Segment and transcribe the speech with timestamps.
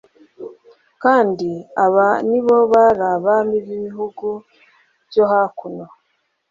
[1.03, 1.49] kandi
[1.85, 4.27] aba ni bo bari abami b'ibihugu
[5.09, 5.85] byo hakuno